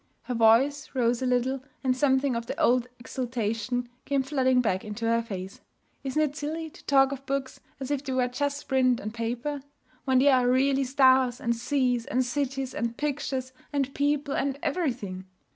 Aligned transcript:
Her 0.23 0.33
voice 0.33 0.89
rose 0.95 1.21
a 1.21 1.27
little, 1.27 1.61
and 1.83 1.95
something 1.95 2.35
of 2.35 2.47
the 2.47 2.59
old 2.59 2.87
exultation 2.99 3.87
came 4.03 4.23
flooding 4.23 4.59
back 4.59 4.83
into 4.83 5.05
her 5.05 5.21
face. 5.21 5.61
'Isn't 6.03 6.23
it 6.23 6.35
silly 6.35 6.71
to 6.71 6.83
talk 6.85 7.11
of 7.11 7.23
books 7.27 7.59
as 7.79 7.91
if 7.91 8.03
they 8.03 8.11
were 8.13 8.27
just 8.27 8.67
print 8.67 8.99
and 8.99 9.13
paper, 9.13 9.61
when 10.05 10.17
they 10.17 10.29
are 10.29 10.49
really 10.49 10.85
stars 10.85 11.39
and 11.39 11.55
seas 11.55 12.07
and 12.07 12.25
cities 12.25 12.73
and 12.73 12.97
pictures 12.97 13.53
and 13.71 13.93
people 13.93 14.33
and 14.35 14.57
everything! 14.63 15.27